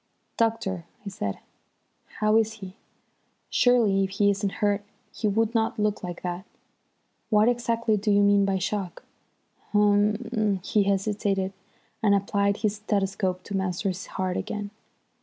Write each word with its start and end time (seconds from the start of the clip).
"Doctor," 0.35 0.85
I 1.05 1.09
said, 1.09 1.37
"how 2.19 2.35
is 2.35 2.53
he? 2.53 2.75
Surely, 3.51 4.03
if 4.03 4.09
he 4.09 4.31
isn't 4.31 4.53
hurt 4.53 4.83
he 5.15 5.27
would 5.27 5.53
not 5.53 5.77
look 5.77 6.03
like 6.03 6.23
that. 6.23 6.43
What 7.29 7.47
exactly 7.47 7.97
do 7.97 8.09
you 8.09 8.23
mean 8.23 8.43
by 8.43 8.57
shock?" 8.57 9.03
"Hum 9.73 10.15
er," 10.35 10.59
he 10.63 10.85
hesitated, 10.85 11.53
and 12.01 12.15
applied 12.15 12.57
his 12.57 12.77
stethoscope 12.77 13.43
to 13.43 13.55
Masters' 13.55 14.07
heart 14.07 14.37
again. 14.37 14.71